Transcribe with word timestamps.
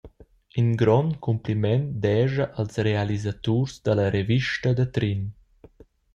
In 0.59 0.69
grond 0.81 1.11
cumpliment 1.25 1.83
descha 2.03 2.45
als 2.59 2.73
realisaturs 2.87 3.73
dalla 3.85 4.07
Revista 4.17 4.69
da 4.75 4.85
Trin. 4.95 5.21